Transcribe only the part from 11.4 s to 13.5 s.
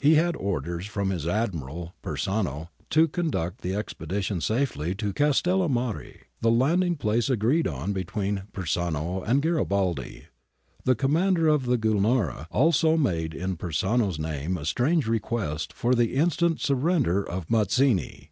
of the Gulnara also made